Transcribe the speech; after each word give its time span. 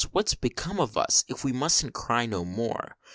what's 0.13 0.31
to 0.31 0.37
become 0.39 0.79
of 0.79 0.97
us 0.97 1.23
if 1.27 1.43
we 1.43 1.51
mustn't 1.53 1.93
cry 1.93 2.25
no 2.25 2.43
more? 2.43 2.95